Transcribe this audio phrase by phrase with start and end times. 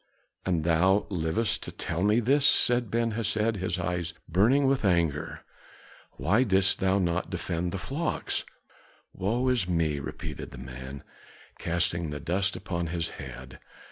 [0.47, 5.41] "And thou livest to tell me this," said Ben Hesed, his eyes burning with anger.
[6.13, 8.43] "Why didst thou not defend the flocks?"
[9.13, 11.03] "Woe is me!" repeated the man,
[11.59, 13.59] casting the dust upon his head.